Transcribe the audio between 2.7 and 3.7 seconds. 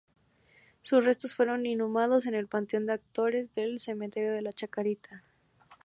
de Actores